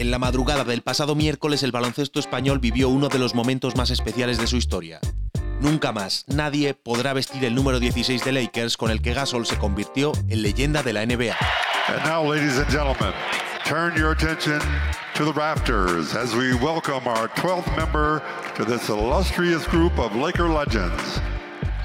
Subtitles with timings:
[0.00, 3.90] En la madrugada del pasado miércoles el baloncesto español vivió uno de los momentos más
[3.90, 4.98] especiales de su historia.
[5.60, 9.58] Nunca más nadie podrá vestir el número 16 de Lakers con el que Gasol se
[9.58, 11.36] convirtió en leyenda de la NBA.
[11.88, 13.12] And now, ladies and gentlemen,
[13.66, 14.58] turn your attention
[15.16, 18.22] to the rafters as we welcome our 12th member
[18.56, 21.20] to this illustrious group of Laker legends.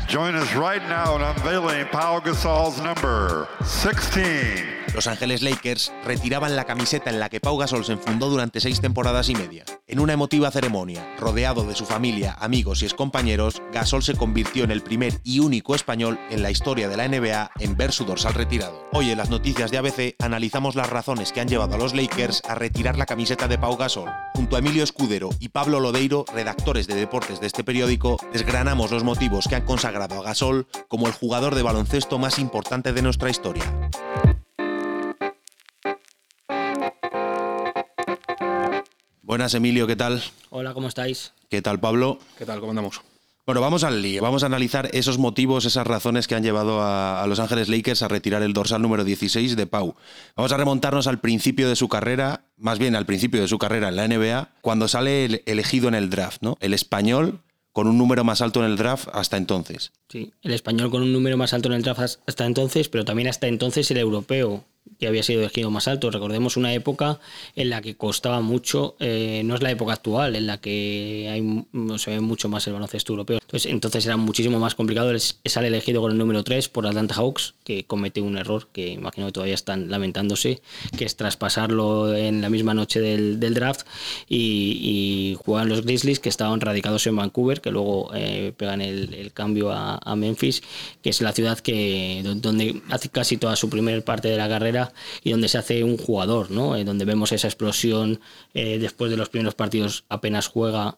[0.08, 4.75] Join us right now in unveiling Pau Gasol's number 16.
[4.96, 8.80] Los Ángeles Lakers retiraban la camiseta en la que Pau Gasol se enfundó durante seis
[8.80, 9.66] temporadas y media.
[9.88, 14.72] En una emotiva ceremonia, rodeado de su familia, amigos y excompañeros, Gasol se convirtió en
[14.72, 18.36] el primer y único español en la historia de la NBA en ver su dorsal
[18.36, 18.88] retirado.
[18.94, 22.42] Hoy en las noticias de ABC analizamos las razones que han llevado a los Lakers
[22.48, 24.10] a retirar la camiseta de Pau Gasol.
[24.34, 29.04] Junto a Emilio Escudero y Pablo Lodeiro, redactores de deportes de este periódico, desgranamos los
[29.04, 33.30] motivos que han consagrado a Gasol como el jugador de baloncesto más importante de nuestra
[33.30, 33.66] historia.
[39.26, 40.22] Buenas, Emilio, ¿qué tal?
[40.52, 41.34] Hola, ¿cómo estáis?
[41.50, 42.20] ¿Qué tal, Pablo?
[42.38, 42.60] ¿Qué tal?
[42.60, 43.02] ¿Cómo andamos?
[43.48, 44.22] Bueno, vamos al lío.
[44.22, 48.04] Vamos a analizar esos motivos, esas razones que han llevado a, a, Los Ángeles Lakers
[48.04, 49.96] a retirar el dorsal número 16 de Pau.
[50.36, 53.90] Vamos a remontarnos al principio de su carrera, más bien al principio de su carrera
[53.90, 56.56] en la NBA, cuando sale el, elegido en el draft, ¿no?
[56.62, 57.40] El español
[57.72, 59.92] con un número más alto en el draft hasta entonces.
[60.08, 63.28] Sí, el español con un número más alto en el draft hasta entonces, pero también
[63.28, 64.66] hasta entonces el europeo,
[65.00, 66.12] que había sido elegido más alto.
[66.12, 67.20] Recordemos una época
[67.56, 71.98] en la que costaba mucho, eh, no es la época actual, en la que hay,
[71.98, 73.40] se ve mucho más el baloncesto europeo.
[73.46, 75.12] Entonces, entonces era muchísimo más complicado
[75.46, 79.28] sale elegido con el número 3 por Atlanta Hawks, que comete un error que imagino
[79.28, 80.62] que todavía están lamentándose,
[80.98, 83.86] que es traspasarlo en la misma noche del, draft
[84.28, 89.32] y, y, juegan los Grizzlies, que estaban radicados en Vancouver, que luego eh, pegan el,
[89.34, 90.64] cambio a, Memphis,
[91.02, 94.94] que es la ciudad que donde hace casi toda su primera parte de la carrera
[95.24, 96.76] y donde se hace un jugador, ¿no?
[96.76, 98.20] Eh, donde vemos esa explosión
[98.54, 100.98] eh, después de los primeros partidos apenas juega,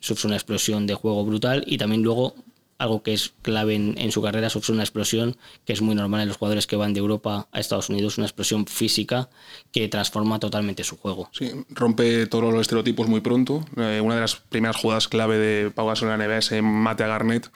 [0.00, 2.34] sufre una explosión de juego brutal y también luego
[2.78, 6.28] algo que es clave en, su carrera, sufre una explosión que es muy normal en
[6.28, 9.28] los jugadores que van de Europa a Estados Unidos, una explosión física
[9.72, 11.28] que transforma totalmente su juego.
[11.32, 13.64] Sí, rompe todos los estereotipos muy pronto.
[13.76, 17.02] Eh, una de las primeras jugadas clave de Pau Gasol en la NBA es mate
[17.02, 17.50] a Garnett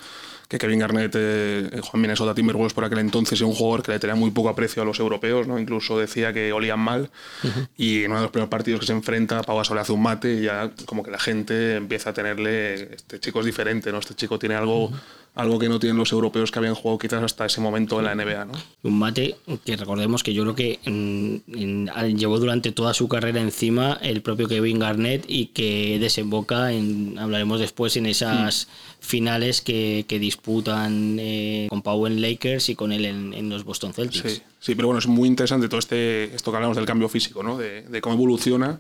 [0.52, 3.92] que Kevin Garnett eh, jugó en Minnesota Timberwolves por aquel entonces era un jugador que
[3.92, 5.58] le tenía muy poco aprecio a los europeos, ¿no?
[5.58, 7.10] incluso decía que olían mal
[7.42, 7.68] uh -huh.
[7.78, 10.02] y en uno de los primeros partidos que se enfrenta Pau Gasol le hace un
[10.02, 13.98] mate y ya como que la gente empieza a tenerle este chico es diferente, ¿no?
[13.98, 15.00] este chico tiene algo, uh -huh.
[15.34, 18.15] Algo que no tienen los europeos que habían jugado quizás hasta ese momento en la
[18.15, 18.44] NBA.
[18.44, 18.53] ¿no?
[18.82, 23.41] Un mate que recordemos que yo creo que en, en, llevó durante toda su carrera
[23.41, 29.60] encima el propio Kevin Garnett y que desemboca en, hablaremos después, en esas uh finales
[29.60, 33.93] que, que disputan eh, con Pau en Lakers y con él en, en, los Boston
[33.93, 34.32] Celtics.
[34.32, 37.43] Sí, sí, pero bueno, es muy interesante todo este, esto que hablamos del cambio físico,
[37.43, 37.59] ¿no?
[37.59, 38.78] de, de cómo evoluciona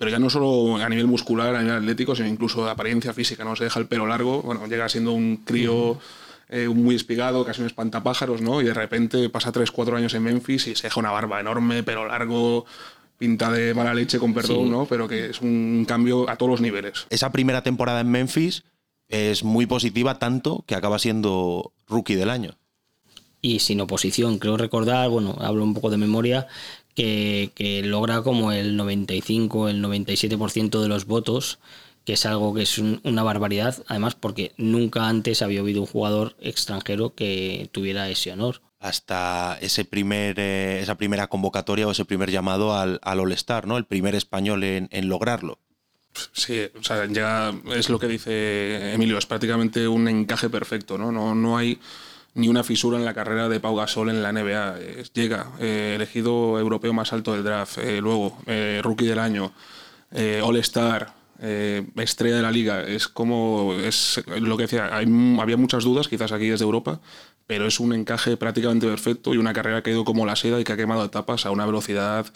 [0.00, 3.44] pero ya no solo a nivel muscular, a nivel atlético, sino incluso de apariencia física,
[3.44, 3.54] ¿no?
[3.54, 5.98] Se deja el pelo largo, bueno, llega siendo un crío
[6.48, 8.62] eh, muy espigado, casi un espantapájaros, ¿no?
[8.62, 12.06] Y de repente pasa 3-4 años en Memphis y se deja una barba enorme, pelo
[12.06, 12.64] largo,
[13.18, 14.70] pinta de mala leche, con perdón, sí.
[14.70, 14.86] ¿no?
[14.86, 17.06] Pero que es un cambio a todos los niveles.
[17.10, 18.64] Esa primera temporada en Memphis
[19.08, 22.56] es muy positiva, tanto que acaba siendo rookie del año.
[23.42, 26.46] Y sin oposición, creo recordar, bueno, hablo un poco de memoria,
[26.94, 31.58] que, que logra como el 95, el 97% de los votos,
[32.04, 35.86] que es algo que es un, una barbaridad, además porque nunca antes había habido un
[35.86, 38.62] jugador extranjero que tuviera ese honor.
[38.78, 43.76] Hasta ese primer, eh, esa primera convocatoria o ese primer llamado al, al All-Star, ¿no?
[43.76, 45.58] El primer español en, en lograrlo.
[46.32, 51.12] Sí, o sea, ya es lo que dice Emilio, es prácticamente un encaje perfecto, ¿no?
[51.12, 51.78] No, no hay
[52.34, 54.78] ni una fisura en la carrera de Pau Gasol en la NBA.
[55.12, 59.52] Llega, eh, elegido europeo más alto del draft, eh, luego eh, rookie del año,
[60.42, 61.12] All-Star,
[61.96, 62.82] estrella de la liga.
[62.82, 65.06] Es como, es lo que decía, hay,
[65.40, 67.00] había muchas dudas quizás aquí desde Europa,
[67.46, 70.60] pero es un encaje prácticamente perfecto y una carrera que ha ido como la seda
[70.60, 72.26] y que ha quemado etapas a una velocidad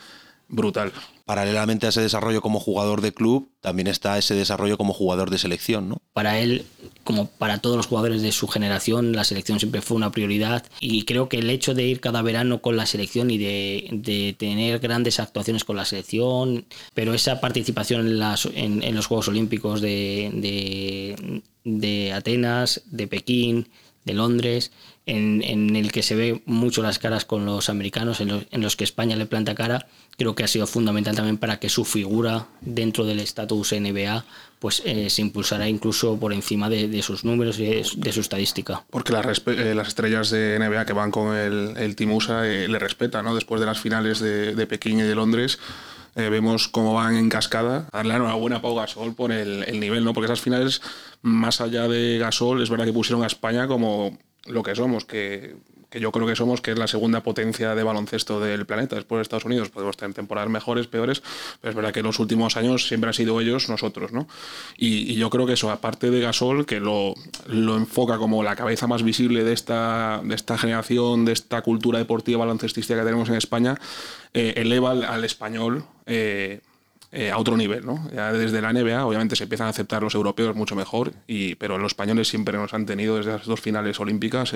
[0.49, 0.93] brutal.
[1.25, 5.38] Paralelamente a ese desarrollo como jugador de club, también está ese desarrollo como jugador de
[5.38, 6.02] selección, ¿no?
[6.12, 6.67] Para él,
[7.02, 11.05] como para todos los jugadores de su generación, la selección siempre fue una prioridad y
[11.05, 14.79] creo que el hecho de ir cada verano con la selección y de, de tener
[14.81, 19.81] grandes actuaciones con la selección, pero esa participación en, las, en, en los Juegos Olímpicos
[19.81, 23.69] de, de, de Atenas, de Pekín,
[24.05, 24.73] de Londres,
[25.06, 29.16] en, el que se ve mucho las caras con los americanos, en los, que España
[29.16, 29.86] le planta cara,
[30.16, 34.24] creo que ha sido fundamental también para que su figura dentro del estatus NBA
[34.58, 38.82] pues eh, se impulsará incluso por encima de, de sus números y de, su estadística.
[38.88, 43.26] Porque las, eh, las, estrellas de NBA que van con el, el eh, le respetan,
[43.26, 43.34] ¿no?
[43.34, 45.58] Después de las finales de, de Pekín y de Londres,
[46.14, 47.88] vemos cómo van en cascada.
[47.92, 50.14] Darle enhorabuena a Pau Gasol por el, nivel, ¿no?
[50.14, 50.80] Porque esas finales,
[51.20, 54.16] más allá de Gasol, es verdad que pusieron a España como
[54.46, 55.56] lo que somos, que
[55.94, 59.19] que yo creo que somos, que es la segunda potencia de baloncesto del planeta después
[59.19, 59.70] de Estados Unidos.
[59.70, 61.23] Podemos tener temporadas mejores, peores,
[61.61, 64.26] pero es verdad que en los últimos años siempre han sido ellos nosotros, ¿no?
[64.76, 67.14] Y, yo creo que eso, aparte de Gasol, que lo,
[67.46, 72.00] lo, enfoca como la cabeza más visible de esta, de esta generación, de esta cultura
[72.00, 73.79] deportiva baloncestística que tenemos en España,
[74.32, 75.85] eh, eleva al, español.
[76.06, 76.61] Eh,
[77.14, 78.11] eh, a otro nivel, ¿no?
[78.12, 81.78] Ya desde la NBA, obviamente se empiezan a aceptar los europeos mucho mejor, y, pero
[81.78, 84.52] los españoles siempre nos han tenido desde las dos finales olímpicas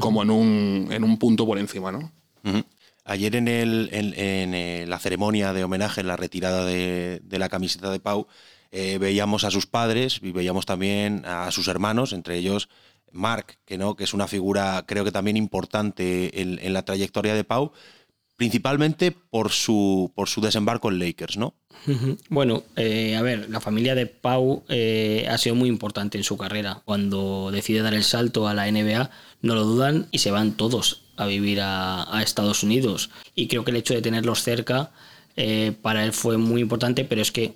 [0.00, 2.10] como en un, en un punto por encima, ¿no?
[3.04, 7.90] Ayer en, el, en, eh, la ceremonia de homenaje, en la retirada de, la camiseta
[7.90, 8.28] de Pau,
[8.72, 12.70] eh, veíamos a sus padres y veíamos también a sus hermanos, entre ellos
[13.12, 17.34] Mark, que no, que es una figura creo que también importante en, en la trayectoria
[17.34, 17.72] de Pau,
[18.36, 21.54] principalmente por su, por su desembarco en Lakers, ¿no?
[22.28, 26.36] Bueno, eh, a ver, la familia de Pau eh, ha sido muy importante en su
[26.36, 26.82] carrera.
[26.84, 29.10] Cuando decide dar el salto a la NBA,
[29.42, 33.10] no lo dudan y se van todos a vivir a, Estados Unidos.
[33.34, 34.92] Y creo que el hecho de tenerlos cerca
[35.36, 37.54] eh, para él fue muy importante, pero es que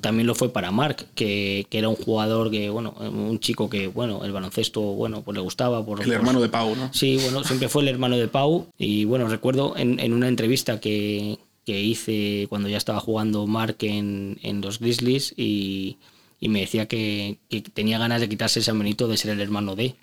[0.00, 4.24] también lo fue para Mark, que, era un jugador que, bueno, un chico que, bueno,
[4.24, 5.84] el baloncesto, bueno, pues le gustaba.
[5.84, 6.92] Por, el hermano de Pau, ¿no?
[6.92, 8.68] Sí, bueno, siempre fue el hermano de Pau.
[8.78, 14.78] Y bueno, recuerdo en, una entrevista que, hice cuando ya estaba jugando Mark en, los
[14.78, 15.98] Grizzlies y,
[16.40, 19.94] me decía que, que, tenía ganas de quitarse ese amenito de ser el hermano de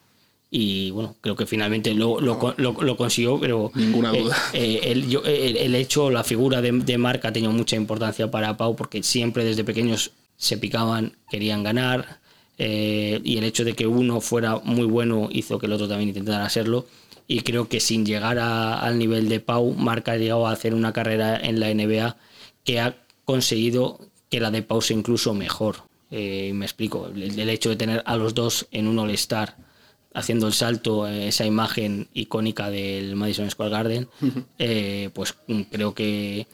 [0.52, 4.36] y bueno, creo que finalmente lo, lo, lo, consiguió, pero ninguna duda.
[4.54, 8.58] Eh, eh, el, el, hecho, la figura de, de Marc ha tenido mucha importancia para
[8.58, 12.20] Pau porque siempre desde pequeños se picaban, querían ganar
[12.58, 16.10] eh, y el hecho de que uno fuera muy bueno hizo que el otro también
[16.10, 16.88] intentara hacerlo
[17.28, 20.94] y creo que sin llegar al nivel de Pau, Marc ha llegado a hacer una
[20.94, 22.18] carrera en la NBA
[22.64, 24.00] que ha conseguido
[24.30, 25.84] que la de Pau sea incluso mejor.
[26.10, 29.69] me explico, el, el hecho de tener a los dos en un All-Star
[30.14, 34.08] haciendo el salto, esa imagen icónica del Madison Square Garden,
[34.58, 35.36] eh, pues
[35.72, 36.48] creo que,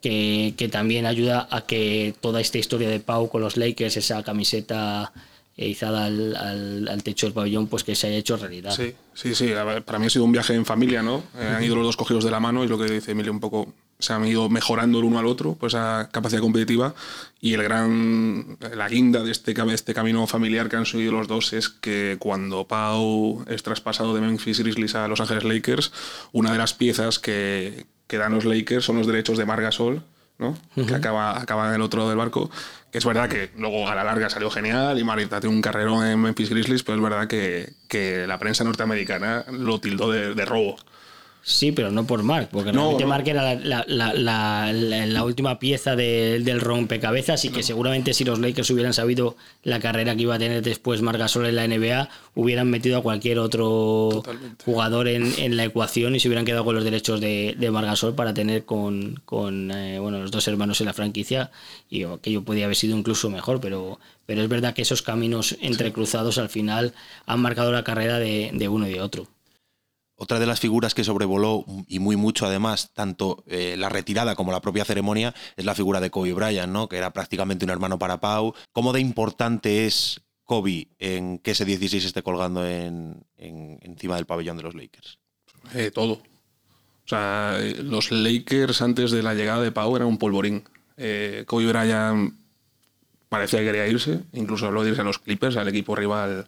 [0.00, 5.12] que, también ayuda a que toda esta historia de Pau con los Lakers, esa camiseta
[5.56, 8.74] izada al, al, techo del pabellón, pues que se haya hecho realidad.
[8.74, 9.50] Sí, sí, sí.
[9.84, 11.22] Para mí ha sido un viaje en familia, ¿no?
[11.36, 13.40] Eh, han ido los dos cogidos de la mano y lo que dice Emilio un
[13.40, 13.72] poco
[14.02, 16.94] se han ido mejorando el uno al otro, pues esa capacidad competitiva
[17.40, 21.52] y el gran, la guinda de este, este camino familiar que han subido los dos
[21.52, 25.92] es que cuando Pau es traspasado de Memphis Grizzlies a Los Ángeles Lakers,
[26.32, 30.02] una de las piezas que, que dan los Lakers son los derechos de Margasol,
[30.38, 30.56] ¿no?
[30.74, 32.50] que acaba, acaba en el otro del barco,
[32.90, 36.04] que es verdad que luego a la larga salió genial y Marita tiene un carrerón
[36.04, 40.44] en Memphis Grizzlies, pero es verdad que, que la prensa norteamericana lo tildó de, de
[40.44, 40.76] robo.
[41.44, 47.48] Sí, pero no por Mark, porque no, Mark era la, última pieza del rompecabezas y
[47.48, 51.18] que seguramente si los Lakers hubieran sabido la carrera que iba a tener después Marc
[51.18, 54.22] Gasol en la NBA, hubieran metido a cualquier otro
[54.64, 58.14] jugador en, la ecuación y se hubieran quedado con los derechos de, de Marc Gasol
[58.14, 59.20] para tener con,
[59.74, 61.50] eh, bueno, los dos hermanos en la franquicia
[61.90, 66.38] y aquello podía haber sido incluso mejor, pero, pero es verdad que esos caminos entrecruzados
[66.38, 66.94] al final
[67.26, 69.26] han marcado la carrera de uno y de otro.
[70.22, 74.52] Otra de las figuras que sobrevoló y muy mucho además, tanto eh, la retirada como
[74.52, 76.88] la propia ceremonia, es la figura de Kobe Bryant, ¿no?
[76.88, 78.54] que era prácticamente un hermano para Pau.
[78.70, 84.56] ¿Cómo de importante es Kobe en que ese 16 esté colgando en, encima del pabellón
[84.58, 85.18] de los Lakers?
[85.74, 86.12] Eh, todo.
[86.12, 90.62] O sea, los Lakers antes de la llegada de Pau eran un polvorín.
[90.98, 92.32] Eh, Kobe Bryant
[93.28, 96.46] parecía que quería irse, incluso habló de irse a los Clippers, al equipo rival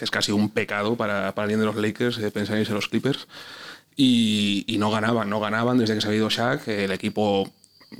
[0.00, 2.76] es casi un pecado para, para alguien de los Lakers eh, pensar en irse a
[2.76, 3.28] los Clippers.
[3.96, 6.68] Y, y, no ganaban, no ganaban desde que se ha ido Shaq.
[6.68, 7.50] El equipo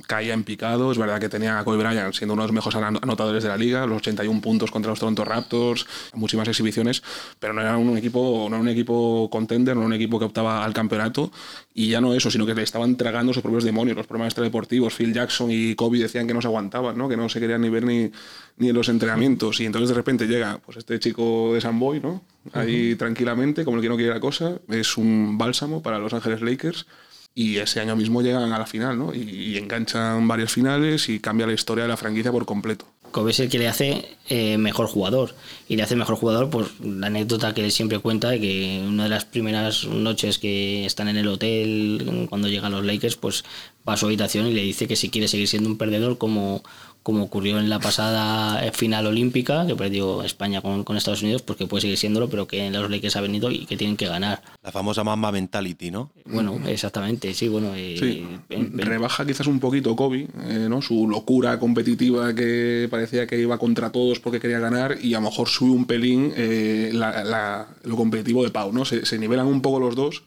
[0.07, 0.91] caía en picado.
[0.91, 3.57] Es verdad que tenía a Kobe Bryant siendo uno de los mejores anotadores de la
[3.57, 7.03] liga, los 81 puntos contra los Toronto Raptors, muchísimas exhibiciones,
[7.39, 10.25] pero no era un equipo, no era un equipo contender, no era un equipo que
[10.25, 11.31] optaba al campeonato.
[11.73, 14.93] Y ya no eso, sino que le estaban tragando sus propios demonios, los problemas extradeportivos.
[14.93, 17.07] Phil Jackson y Kobe decían que no se aguantaban, ¿no?
[17.07, 18.11] que no se querían ni ver ni,
[18.57, 19.59] ni en los entrenamientos.
[19.59, 22.23] Y entonces de repente llega pues este chico de San Boy, ¿no?
[22.53, 26.41] ahí tranquilamente, como el que no quiere la cosa, es un bálsamo para Los Ángeles
[26.41, 26.87] Lakers
[27.33, 29.13] y ese año mismo llegan a la final, ¿no?
[29.13, 32.85] Y, enganchan varias finales y cambia la historia de la franquicia por completo.
[33.11, 35.35] Kobe es el que le hace eh, mejor jugador.
[35.67, 39.03] Y le hace mejor jugador por la anécdota que él siempre cuenta de que una
[39.03, 43.43] de las primeras noches que están en el hotel, cuando llegan los Lakers, pues
[43.87, 46.63] va a su habitación y le dice que si quiere seguir siendo un perdedor como,
[47.03, 51.41] como ocurrió en la pasada eh, final olímpica, que perdió España con, con, Estados Unidos,
[51.41, 54.07] porque puede seguir siéndolo, pero que en los Lakers ha venido y que tienen que
[54.07, 54.41] ganar.
[54.63, 56.11] La famosa Mamba Mentality, ¿no?
[56.25, 57.73] Bueno, exactamente, sí, bueno.
[57.75, 58.27] Eh, sí.
[58.75, 60.81] Rebaja quizás un poquito Kobe, eh, ¿no?
[60.81, 65.29] Su locura competitiva que parecía que iba contra todos porque quería ganar y a lo
[65.29, 68.85] mejor sube un pelín eh, la, la, lo competitivo de Pau, ¿no?
[68.85, 70.23] Se, se nivelan un poco los dos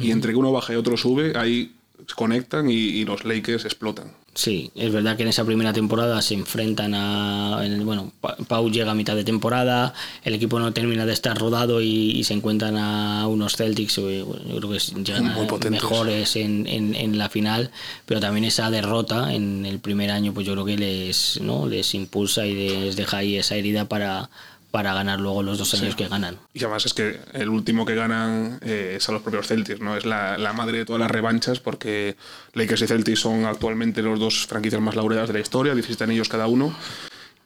[0.00, 1.76] y entre que uno baja y otro sube, ahí
[2.16, 4.12] conectan y, y, los Lakers explotan.
[4.36, 7.62] Sí, es verdad que en esa primera temporada se enfrentan a.
[7.82, 8.12] Bueno,
[8.46, 12.22] Pau llega a mitad de temporada, el equipo no termina de estar rodado y, y
[12.24, 17.16] se encuentran a unos Celtics, bueno, yo creo que llegan Muy mejores en, en, en,
[17.16, 17.70] la final,
[18.04, 21.66] pero también esa derrota en el primer año, pues yo creo que les, ¿no?
[21.66, 24.28] les impulsa y les deja ahí esa herida para
[24.70, 25.96] para ganar luego los dos años sí.
[25.96, 26.38] que ganan.
[26.52, 29.96] Y además es que el último que ganan eh, es a los propios Celtics, ¿no?
[29.96, 32.16] Es la, la, madre de todas las revanchas porque
[32.52, 36.28] Lakers y Celtics son actualmente los dos franquicias más laureadas de la historia, 17 anillos
[36.28, 36.74] cada uno.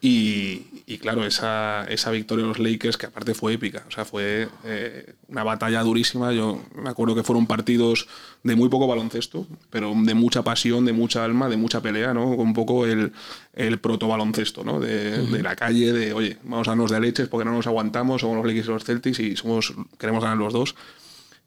[0.02, 4.07] Y, y, claro, esa, esa victoria de los Lakers, que aparte fue épica, o sea,
[4.07, 6.33] fue eh, una batalla durísima.
[6.33, 8.09] Yo me acuerdo que fueron partidos
[8.42, 12.28] de muy poco baloncesto, pero de mucha pasión, de mucha alma, de mucha pelea, ¿no?
[12.28, 13.12] Un poco el,
[13.52, 14.80] el proto-baloncesto, ¿no?
[14.80, 15.30] De, uh -huh.
[15.33, 18.38] de, la calle, de, oye, vamos a darnos de leches porque no nos aguantamos, somos
[18.38, 20.75] los Lakers y los Celtics y somos, queremos ganar los dos.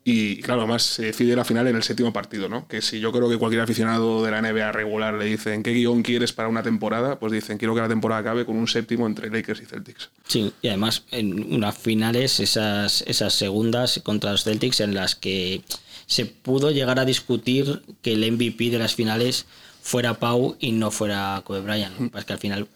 [0.06, 2.68] Y claro, además se decide la final en el séptimo partido, ¿no?
[2.68, 6.04] Que si yo creo que cualquier aficionado de la NBA regular le dicen qué guion
[6.04, 9.30] quieres para una temporada, pues dicen quiero que la temporada acabe con un séptimo entre
[9.30, 10.10] Lakers y Celtics.
[10.28, 15.62] Sí, y además en unas finales, esas, esas segundas contra los Celtics en las que
[16.06, 19.46] se pudo llegar a discutir que el MVP de las finales
[19.82, 21.98] fuera Pau y no fuera Kobe Bryant.
[21.98, 22.08] Mm.
[22.10, 22.68] Pues que al final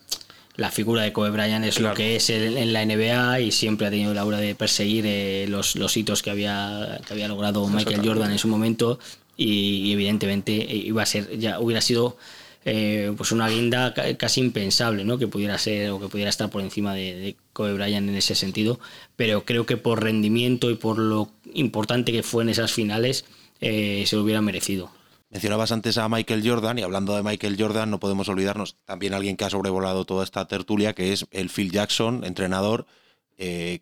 [0.57, 1.89] la figura de Kobe Bryant es claro.
[1.89, 5.05] lo que es en, en, la NBA y siempre ha tenido la hora de perseguir
[5.07, 8.99] eh, los, los, hitos que había, que había logrado Michael Jordan en su momento
[9.37, 12.17] y, y evidentemente iba a ser ya hubiera sido
[12.65, 15.19] eh, pues una guinda casi impensable ¿no?
[15.19, 18.33] que pudiera ser o que pudiera estar por encima de, de, Kobe Bryant en ese
[18.33, 18.79] sentido
[19.15, 23.25] pero creo que por rendimiento y por lo importante que fue en esas finales
[23.61, 24.91] eh, se lo hubiera merecido
[25.29, 29.35] Mencionabas antes a Michael Jordan y hablando de Michael Jordan no podemos olvidarnos también alguien
[29.35, 32.85] que ha sobrevolado toda esta tertulia que es el Phil Jackson, entrenador,
[33.37, 33.81] eh,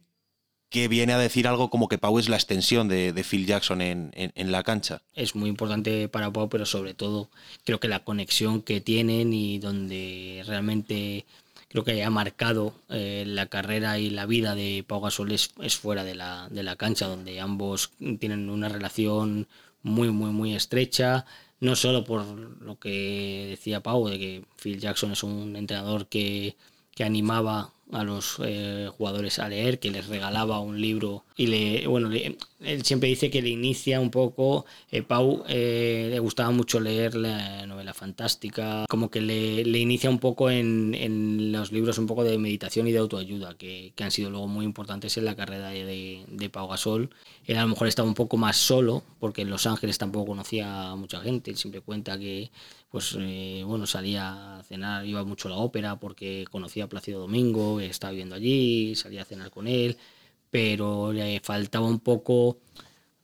[0.69, 3.81] que viene a decir algo como que Pau es la extensión de, de Phil Jackson
[3.81, 5.01] en, en, la cancha.
[5.13, 7.29] Es muy importante para Pau, pero sobre todo
[7.63, 11.25] creo que la conexión que tienen y donde realmente
[11.69, 15.77] creo que ha marcado eh, la carrera y la vida de Pau Gasol es, es
[15.77, 19.47] fuera de la, de la cancha, donde ambos tienen una relación
[19.85, 21.25] muy, muy, muy estrecha,
[21.59, 26.57] no solo por lo que decía Pau, de que Phil Jackson es un entrenador que,
[26.95, 31.87] que animaba a los eh, jugadores a leer, que les regalaba un libro y le,
[31.87, 36.51] bueno, le, él siempre dice que le inicia un poco, eh, Pau eh, le gustaba
[36.51, 41.73] mucho leer la novela fantástica, como que le, le inicia un poco en, en, los
[41.73, 45.17] libros un poco de meditación y de autoayuda, que, que han sido luego muy importantes
[45.17, 47.09] en la carrera de, de, Pau Gasol.
[47.45, 50.91] Él a lo mejor estaba un poco más solo, porque en Los Ángeles tampoco conocía
[50.91, 52.49] a mucha gente, él siempre cuenta que
[52.95, 57.19] pues eh, bueno, salía a cenar, iba mucho a la ópera porque conocía a Plácido
[57.19, 59.97] Domingo, estaba viviendo allí, salía a cenar con él,
[60.55, 62.59] pero le faltaba un poco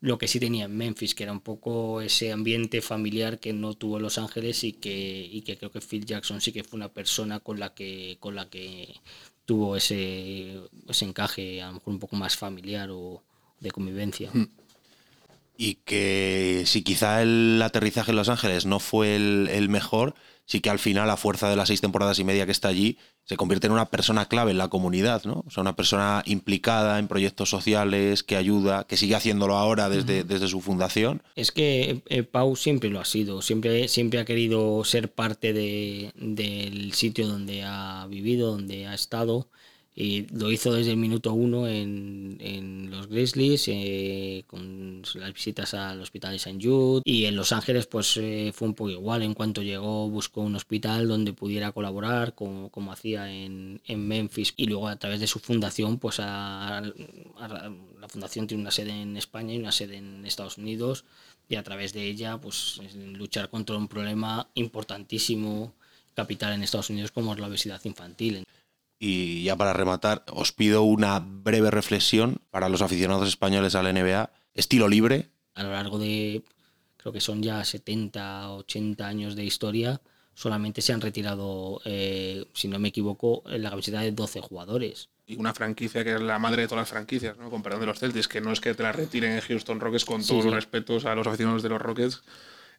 [0.02, 3.74] lo que sí tenía en Memphis, que era un poco ese ambiente familiar que no
[3.74, 6.76] tuvo en Los Ángeles y que, y que creo que Phil Jackson sí que fue
[6.76, 8.96] una persona con la que, con la que
[9.46, 10.60] tuvo ese,
[10.90, 13.24] ese encaje, a lo mejor un poco más familiar o
[13.62, 14.30] de convivencia.
[14.34, 14.61] Mm
[15.62, 20.16] y que si quizá el aterrizaje en Los Ángeles no fue el, el, mejor,
[20.48, 22.98] sí que al final, a fuerza de las seis temporadas y media que está allí,
[23.26, 25.44] se convierte en una persona clave en la comunidad, ¿no?
[25.46, 30.22] O sea, una persona implicada en proyectos sociales, que ayuda, que sigue haciéndolo ahora desde,
[30.22, 30.28] uh -huh.
[30.28, 31.22] desde su fundación.
[31.36, 36.12] Es que eh, Pau siempre lo ha sido, siempre, siempre ha querido ser parte de,
[36.16, 39.48] del sitio donde ha vivido, donde ha estado
[39.94, 45.74] y lo hizo desde el minuto uno en, en los Grizzlies, eh, con las visitas
[45.74, 46.60] al hospital de St.
[46.62, 47.02] Jude.
[47.04, 49.22] Y en Los Ángeles, pues eh, fue un poco igual.
[49.22, 54.54] En cuanto llegó, buscó un hospital donde pudiera colaborar, como, como hacía en, en, Memphis.
[54.56, 56.82] Y luego, a través de su fundación, pues la
[58.08, 61.04] fundación tiene una sede en España y una sede en Estados Unidos.
[61.50, 65.74] Y a través de ella, pues luchar contra un problema importantísimo
[66.14, 68.46] capital en Estados Unidos como es la obesidad infantil.
[69.04, 73.92] Y ya para rematar, os pido una breve reflexión para los aficionados españoles a la
[73.92, 74.30] NBA.
[74.54, 75.32] Estilo libre.
[75.56, 76.44] A lo largo de,
[76.98, 80.00] creo que son ya 70, 80 años de historia,
[80.36, 85.10] solamente se han retirado, eh, si no me equivoco, en la camiseta de 12 jugadores.
[85.26, 87.50] Y una franquicia que es la madre de todas las franquicias, ¿no?
[87.50, 90.06] con perdón de los Celtics, que no es que te la retiren en Houston Rockets
[90.06, 90.46] con todos sí.
[90.46, 92.22] los respetos a los aficionados de los Rockets,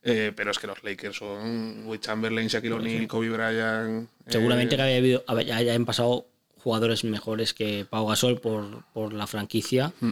[0.05, 4.09] Eh, pero es que los Lakers son Will Chamberlain, Shaquille O'Neal, Kobe Bryant.
[4.27, 6.27] Seguramente eh, que había habido, haya- hayan pasado
[6.59, 10.11] jugadores mejores que Pau Gasol por, por la franquicia, Mm.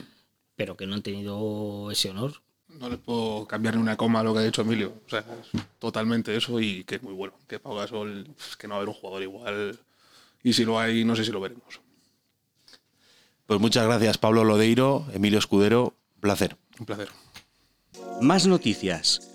[0.57, 2.35] pero que no han tenido ese honor.
[2.69, 4.95] No le puedo cambiar ni una coma a lo que ha dicho Emilio.
[5.07, 7.35] O sea, es totalmente eso y que es muy bueno.
[7.49, 9.79] Que Pau Gasol, es que no va a haber un jugador igual.
[10.45, 11.81] Y si lo hay, no sé si lo veremos.
[13.47, 16.57] Pues muchas gracias, Pablo Lodeiro, Emilio Escudero, un placer.
[16.79, 17.09] Un placer.
[18.21, 19.27] Más noticias.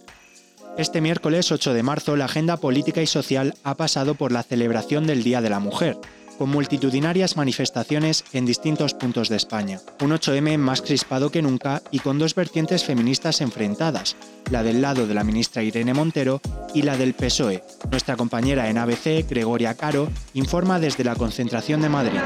[0.78, 5.08] Este miércoles 8 de marzo la agenda política y social ha pasado por la celebración
[5.08, 5.98] del Día de la Mujer,
[6.38, 9.80] con multitudinarias manifestaciones en distintos puntos de España.
[10.02, 14.18] Un 8M más crispado que nunca y con dos vertientes feministas enfrentadas,
[14.52, 16.42] la del lado de la ministra Irene Montero
[16.76, 17.64] y la del PSOE.
[17.90, 22.20] Nuestra compañera en ABC, Gregoria Caro, informa desde la concentración de Madrid.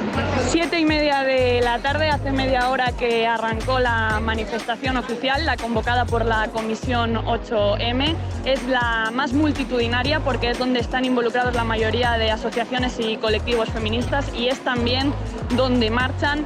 [0.50, 5.56] Siete y media de la tarde, hace media hora que arrancó la manifestación oficial, la
[5.56, 8.15] convocada por la Comisión 8M.
[8.46, 13.70] Es la más multitudinaria porque es donde están involucrados la mayoría de asociaciones y colectivos
[13.70, 15.13] feministas y es también
[15.56, 16.46] donde marchan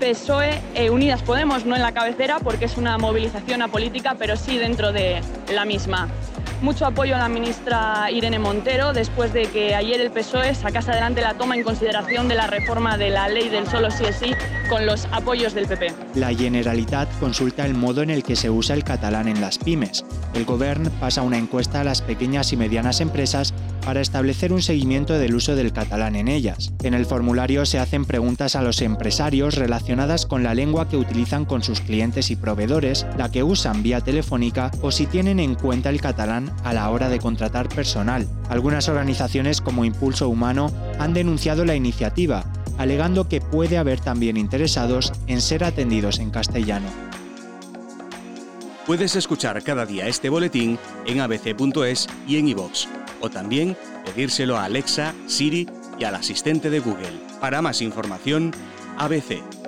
[0.00, 4.58] PSOE e Unidas Podemos, no en la cabecera porque es una movilización apolítica, pero sí
[4.58, 5.20] dentro de
[5.52, 6.08] la misma.
[6.62, 11.20] Mucho apoyo a la ministra Irene Montero después de que ayer el PSOE sacase adelante
[11.20, 14.32] la toma en consideración de la reforma de la ley del solo sí es sí
[14.70, 15.92] con los apoyos del PP.
[16.14, 20.04] La Generalitat consulta el modo en el que se usa el catalán en las pymes.
[20.34, 23.52] El Govern pasa una encuesta a las pequeñas y medianas empresas
[23.84, 26.72] para establecer un seguimiento del uso del catalán en ellas.
[26.82, 31.44] En el formulario se hacen preguntas a los empresarios relacionadas con la lengua que utilizan
[31.44, 35.90] con sus clientes y proveedores, la que usan vía telefónica o si tienen en cuenta
[35.90, 38.28] el catalán a la hora de contratar personal.
[38.48, 42.44] Algunas organizaciones como Impulso Humano han denunciado la iniciativa,
[42.78, 46.88] alegando que puede haber también interesados en ser atendidos en castellano.
[48.86, 52.48] Puedes escuchar cada día este boletín en abc.es y en
[53.22, 57.18] o también pedírselo a Alexa, Siri y al asistente de Google.
[57.40, 58.52] Para más información,
[58.98, 59.61] ABC.